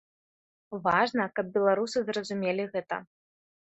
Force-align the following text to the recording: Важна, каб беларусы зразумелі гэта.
Важна, 0.87 1.29
каб 1.37 1.53
беларусы 1.59 2.05
зразумелі 2.11 2.71
гэта. 2.77 2.95